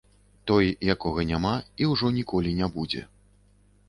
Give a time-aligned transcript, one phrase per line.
[0.51, 1.51] Той, якога няма
[1.83, 3.05] і ўжо ніколі не будзе.